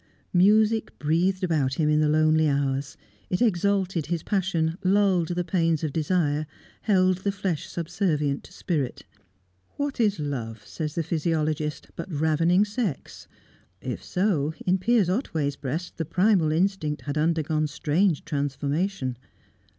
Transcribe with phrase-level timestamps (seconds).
[0.33, 2.97] Music breathed about him in the lonely hours.
[3.29, 6.47] It exalted his passion, lulled the pains of desire,
[6.81, 9.05] held the flesh subservient to spirit.
[9.75, 13.27] What is love, says the physiologist, but ravening sex?
[13.79, 19.17] If so, in Piers Otway's breast the primal instinct had undergone strange transformation.